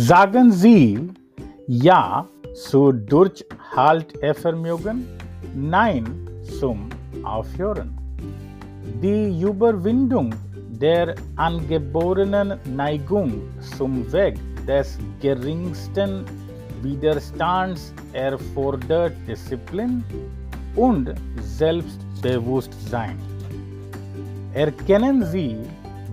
Sagen 0.00 0.52
Sie 0.52 1.08
Ja 1.66 2.28
zu 2.54 2.92
Durchhaltevermögen, 2.92 5.04
Nein 5.56 6.04
zum 6.60 6.88
Aufhören. 7.24 7.98
Die 9.02 9.42
Überwindung 9.42 10.32
der 10.80 11.16
angeborenen 11.34 12.60
Neigung 12.76 13.42
zum 13.76 14.12
Weg 14.12 14.38
des 14.68 15.00
geringsten 15.20 16.24
Widerstands 16.80 17.92
erfordert 18.12 19.14
Disziplin 19.26 20.04
und 20.76 21.12
Selbstbewusstsein. 21.42 23.18
Erkennen 24.54 25.24
Sie, 25.24 25.56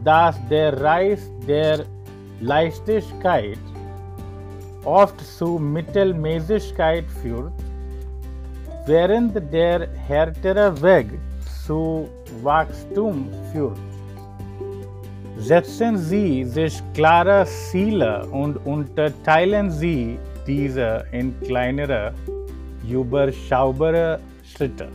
dass 0.04 0.36
der 0.50 0.82
Reis 0.82 1.30
der 1.48 1.86
Leichtigkeit 2.42 3.60
oft 4.86 5.20
zu 5.20 5.60
Mittelmäßigkeit 5.60 7.06
führt, 7.22 7.52
während 8.86 9.36
der 9.52 9.88
härtere 10.08 10.82
Weg 10.82 11.08
zu 11.66 12.08
Wachstum 12.44 13.28
führt. 13.52 13.78
Setzen 15.38 15.98
Sie 15.98 16.46
sich 16.46 16.82
klare 16.94 17.46
Ziele 17.46 18.26
und 18.28 18.58
unterteilen 18.66 19.70
Sie 19.70 20.18
diese 20.48 21.04
in 21.12 21.38
kleinere, 21.42 22.14
überschaubare 22.90 24.20
Schritte. 24.44 24.88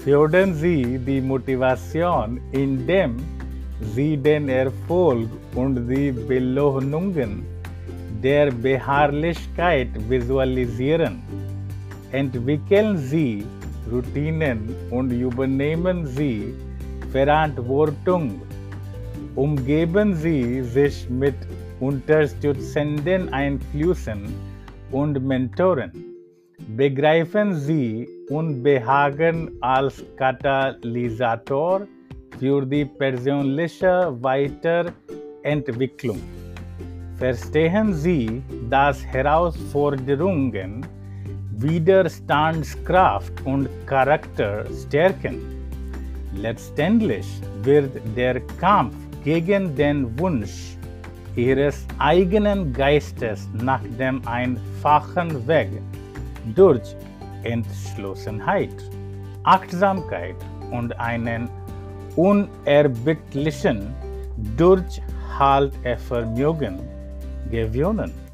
Fördern 0.00 0.54
Sie 0.54 0.98
die 0.98 1.20
Motivation, 1.20 2.40
indem 2.52 3.16
Sie 3.94 4.16
den 4.16 4.48
Erfolg 4.48 5.28
und 5.54 5.86
die 5.86 6.10
Belohnungen 6.10 7.44
der 8.22 8.50
Beharrlichkeit 8.50 9.88
visualisieren. 10.08 11.22
Entwickeln 12.12 12.96
Sie 12.96 13.44
Routinen 13.90 14.74
und 14.90 15.10
übernehmen 15.10 16.06
Sie 16.06 16.54
Verantwortung. 17.12 18.40
Umgeben 19.34 20.14
Sie 20.14 20.62
sich 20.62 21.08
mit 21.10 21.34
unterstützenden 21.80 23.32
Einflüssen 23.32 24.22
und 24.90 25.22
Mentoren. 25.26 25.92
Begreifen 26.76 27.54
Sie 27.54 28.08
Unbehagen 28.30 29.50
als 29.60 30.02
Katalysator 30.16 31.86
für 32.38 32.66
die 32.66 32.84
persönliche 32.84 34.16
Weiterentwicklung. 34.20 36.20
Verstehen 37.18 37.92
Sie, 37.94 38.42
dass 38.68 39.02
Herausforderungen 39.06 40.86
Widerstandskraft 41.52 43.32
und 43.46 43.70
Charakter 43.86 44.66
stärken. 44.86 45.38
Letztendlich 46.34 47.26
wird 47.62 47.90
der 48.14 48.40
Kampf 48.60 48.94
gegen 49.24 49.74
den 49.74 50.18
Wunsch 50.18 50.76
Ihres 51.36 51.86
eigenen 51.98 52.74
Geistes 52.74 53.48
nach 53.62 53.80
dem 53.98 54.20
einfachen 54.28 55.48
Weg 55.48 55.70
durch 56.54 56.94
Entschlossenheit, 57.44 58.68
Achtsamkeit 59.44 60.36
und 60.70 61.00
einen 61.00 61.48
unerbittlichen 62.14 63.94
Durchhaltevermögen 64.58 66.95
Gewöhnen 67.50 68.25